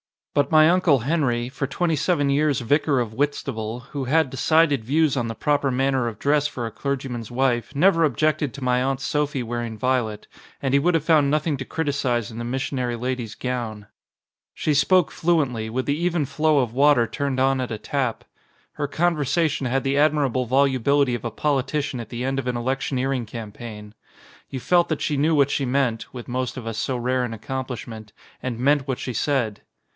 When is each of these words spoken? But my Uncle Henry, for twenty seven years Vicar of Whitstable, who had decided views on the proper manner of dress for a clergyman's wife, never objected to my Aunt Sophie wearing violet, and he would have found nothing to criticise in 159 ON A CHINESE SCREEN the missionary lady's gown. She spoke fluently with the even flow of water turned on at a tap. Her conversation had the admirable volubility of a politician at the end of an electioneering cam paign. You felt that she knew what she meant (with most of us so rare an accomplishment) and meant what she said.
But 0.33 0.49
my 0.49 0.69
Uncle 0.69 0.99
Henry, 0.99 1.47
for 1.49 1.67
twenty 1.67 1.97
seven 1.97 2.29
years 2.31 2.61
Vicar 2.61 2.99
of 3.01 3.13
Whitstable, 3.13 3.81
who 3.91 4.05
had 4.05 4.29
decided 4.31 4.83
views 4.83 5.15
on 5.17 5.27
the 5.27 5.35
proper 5.35 5.69
manner 5.69 6.07
of 6.07 6.17
dress 6.17 6.47
for 6.47 6.65
a 6.65 6.71
clergyman's 6.71 7.29
wife, 7.29 7.75
never 7.75 8.03
objected 8.03 8.51
to 8.53 8.63
my 8.63 8.81
Aunt 8.81 8.99
Sophie 9.01 9.43
wearing 9.43 9.77
violet, 9.77 10.27
and 10.59 10.73
he 10.73 10.79
would 10.79 10.95
have 10.95 11.03
found 11.03 11.29
nothing 11.29 11.55
to 11.57 11.65
criticise 11.65 12.31
in 12.31 12.37
159 12.37 12.81
ON 12.81 12.87
A 12.87 12.89
CHINESE 12.97 13.31
SCREEN 13.33 13.47
the 13.47 13.49
missionary 13.53 13.57
lady's 13.59 13.85
gown. 13.85 13.87
She 14.55 14.73
spoke 14.73 15.11
fluently 15.11 15.69
with 15.69 15.85
the 15.85 16.01
even 16.03 16.25
flow 16.25 16.59
of 16.59 16.73
water 16.73 17.05
turned 17.05 17.39
on 17.39 17.61
at 17.61 17.69
a 17.69 17.77
tap. 17.77 18.23
Her 18.73 18.87
conversation 18.87 19.67
had 19.67 19.83
the 19.83 19.97
admirable 19.97 20.45
volubility 20.45 21.13
of 21.13 21.25
a 21.25 21.29
politician 21.29 21.99
at 21.99 22.09
the 22.09 22.23
end 22.23 22.39
of 22.39 22.47
an 22.47 22.57
electioneering 22.57 23.25
cam 23.27 23.51
paign. 23.51 23.91
You 24.49 24.61
felt 24.61 24.87
that 24.89 25.01
she 25.01 25.17
knew 25.17 25.35
what 25.35 25.51
she 25.51 25.65
meant 25.65 26.11
(with 26.13 26.27
most 26.27 26.57
of 26.57 26.65
us 26.65 26.77
so 26.79 26.97
rare 26.97 27.23
an 27.23 27.33
accomplishment) 27.33 28.13
and 28.41 28.57
meant 28.57 28.87
what 28.87 28.97
she 28.97 29.13
said. 29.13 29.61